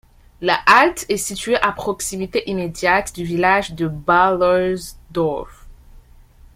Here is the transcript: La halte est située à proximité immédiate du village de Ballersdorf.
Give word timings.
La 0.41 0.55
halte 0.65 1.05
est 1.09 1.17
située 1.17 1.57
à 1.57 1.71
proximité 1.71 2.49
immédiate 2.49 3.13
du 3.13 3.23
village 3.23 3.75
de 3.75 3.87
Ballersdorf. 3.87 5.67